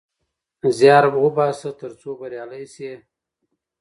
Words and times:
زيار 0.77 1.05
وباسه 1.23 1.69
ترڅو 1.81 2.09
بريالی 2.19 2.63
سې 2.73 2.91